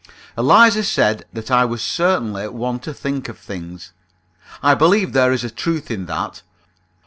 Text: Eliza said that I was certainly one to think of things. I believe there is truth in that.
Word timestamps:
Eliza 0.35 0.83
said 0.83 1.25
that 1.31 1.51
I 1.51 1.63
was 1.63 1.79
certainly 1.79 2.47
one 2.47 2.79
to 2.79 2.91
think 2.91 3.29
of 3.29 3.37
things. 3.37 3.93
I 4.63 4.73
believe 4.73 5.13
there 5.13 5.31
is 5.31 5.45
truth 5.51 5.91
in 5.91 6.07
that. 6.07 6.41